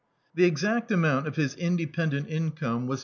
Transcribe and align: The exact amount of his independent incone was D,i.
The 0.33 0.45
exact 0.45 0.91
amount 0.91 1.27
of 1.27 1.35
his 1.35 1.53
independent 1.53 2.27
incone 2.27 2.87
was 2.87 2.99
D,i. 2.99 2.99